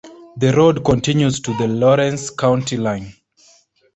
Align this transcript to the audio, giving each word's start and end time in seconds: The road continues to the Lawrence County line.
The 0.37 0.51
road 0.57 0.83
continues 0.83 1.39
to 1.41 1.55
the 1.59 1.67
Lawrence 1.67 2.31
County 2.31 2.75
line. 2.75 3.13